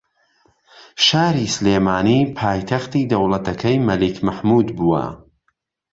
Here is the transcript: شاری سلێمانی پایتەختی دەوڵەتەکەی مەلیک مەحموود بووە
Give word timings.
شاری 1.05 1.47
سلێمانی 1.55 2.19
پایتەختی 2.37 3.07
دەوڵەتەکەی 3.11 3.83
مەلیک 3.87 4.17
مەحموود 4.27 4.67
بووە 4.77 5.05